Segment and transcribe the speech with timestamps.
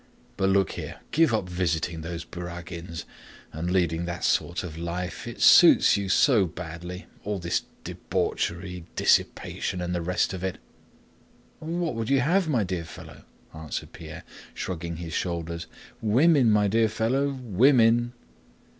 [0.35, 3.03] But look here: give up visiting those Kurágins
[3.53, 5.27] and leading that sort of life.
[5.27, 10.57] It suits you so badly—all this debauchery, dissipation, and the rest of it!"
[11.59, 14.23] "What would you have, my dear fellow?" answered Pierre,
[14.55, 15.67] shrugging his shoulders.
[16.01, 18.13] "Women, my dear fellow; women!"